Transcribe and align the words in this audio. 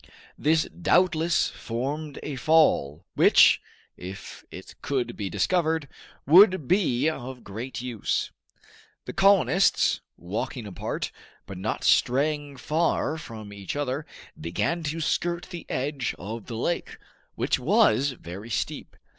This 0.35 0.63
doubtless 0.69 1.49
formed 1.49 2.17
a 2.23 2.35
fall, 2.35 3.05
which, 3.13 3.61
if 3.95 4.43
it 4.49 4.73
could 4.81 5.15
be 5.15 5.29
discovered, 5.29 5.87
would 6.25 6.67
be 6.67 7.07
of 7.07 7.43
great 7.43 7.81
use. 7.81 8.31
The 9.05 9.13
colonists, 9.13 10.01
walking 10.17 10.65
apart, 10.65 11.11
but 11.45 11.59
not 11.59 11.83
straying 11.83 12.57
far 12.57 13.19
from 13.19 13.53
each 13.53 13.75
other, 13.75 14.07
began 14.39 14.81
to 14.85 15.01
skirt 15.01 15.49
the 15.51 15.67
edge 15.69 16.15
of 16.17 16.47
the 16.47 16.55
lake, 16.57 16.97
which 17.35 17.59
was 17.59 18.13
very 18.13 18.49
steep. 18.49 18.97